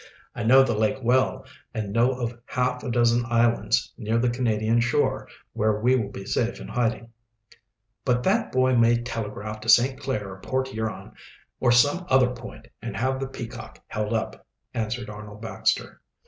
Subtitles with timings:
[0.33, 1.45] "I know the lake well,
[1.75, 6.25] and know of half a dozen islands near the Canadian shore where we will be
[6.25, 7.11] safe in hiding."
[8.03, 9.99] "But that boy may telegraph to St.
[9.99, 11.11] Clair or Port Huron,
[11.59, 14.43] or some other point, and have the Peacock held up,"
[14.73, 16.01] answered Arnold Baxter.